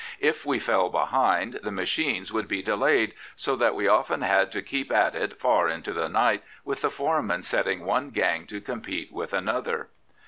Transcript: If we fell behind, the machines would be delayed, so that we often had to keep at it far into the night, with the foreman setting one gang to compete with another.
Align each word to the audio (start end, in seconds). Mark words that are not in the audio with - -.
If 0.19 0.47
we 0.47 0.57
fell 0.57 0.89
behind, 0.89 1.59
the 1.61 1.71
machines 1.71 2.33
would 2.33 2.47
be 2.47 2.63
delayed, 2.63 3.13
so 3.35 3.55
that 3.57 3.75
we 3.75 3.87
often 3.87 4.23
had 4.23 4.51
to 4.53 4.63
keep 4.63 4.91
at 4.91 5.13
it 5.13 5.39
far 5.39 5.69
into 5.69 5.93
the 5.93 6.09
night, 6.09 6.41
with 6.65 6.81
the 6.81 6.89
foreman 6.89 7.43
setting 7.43 7.85
one 7.85 8.09
gang 8.09 8.47
to 8.47 8.61
compete 8.61 9.13
with 9.13 9.31
another. 9.31 9.89